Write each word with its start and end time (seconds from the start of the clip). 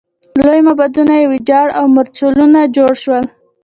لوی 0.47 0.59
معبدونه 0.67 1.13
یې 1.19 1.25
ویجاړ 1.31 1.67
او 1.77 1.83
مورچلونه 1.95 2.59
جوړ 2.75 2.91
شول. 3.03 3.23